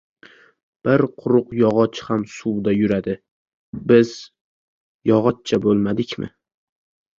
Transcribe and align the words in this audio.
-Bir 0.85 1.03
quruq 1.21 1.51
yog‘och 1.57 2.01
ham 2.07 2.23
suvda 2.37 2.73
yuradi. 2.79 3.15
Biz 3.93 4.17
yog‘ochcha 5.13 5.63
bo‘lmadikmi?! 5.69 6.35